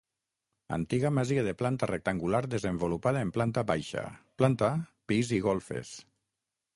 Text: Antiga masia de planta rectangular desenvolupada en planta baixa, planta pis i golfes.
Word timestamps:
Antiga 0.77 1.09
masia 1.17 1.43
de 1.47 1.53
planta 1.59 1.89
rectangular 1.91 2.41
desenvolupada 2.55 3.21
en 3.27 3.33
planta 3.37 3.65
baixa, 3.73 4.05
planta 4.43 4.71
pis 5.13 5.35
i 5.39 5.43
golfes. 5.51 5.93